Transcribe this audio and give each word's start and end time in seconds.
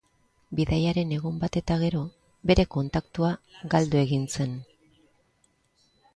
Bidaiaren 0.59 1.11
egun 1.17 1.37
bat 1.43 1.59
eta 1.61 1.77
gero, 1.83 2.01
bere 2.53 2.65
kontaktua 2.77 3.31
galdu 3.75 4.01
egin 4.07 4.27
zen. 4.41 4.59